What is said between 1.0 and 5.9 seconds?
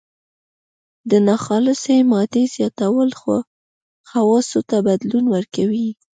د ناخالصې مادې زیاتول خواصو ته بدلون ورکوي.